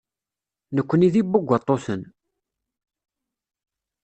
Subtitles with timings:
[0.75, 2.01] Nekkni d ibugaṭuten.